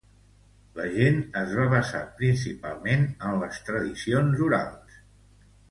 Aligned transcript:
La 0.79 0.85
gent 0.95 1.19
es 1.43 1.53
va 1.59 1.67
basar 1.75 2.01
principalment 2.23 3.07
en 3.29 3.39
les 3.45 3.63
tradicions 3.69 4.45
orals. 4.49 5.03